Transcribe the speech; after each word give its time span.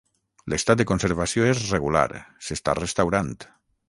L'estat 0.51 0.79
de 0.79 0.85
conservació 0.91 1.45
és 1.49 1.61
regular, 1.73 2.05
s'està 2.47 2.75
restaurant. 2.81 3.31